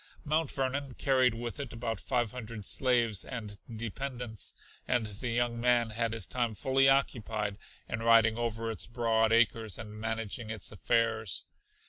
[0.25, 4.55] Mount Vernon carried with it about five hundred slaves and dependents,
[4.87, 9.77] and the young man had his time fully occupied in riding over its broad acres
[9.77, 11.45] and managing its affairs.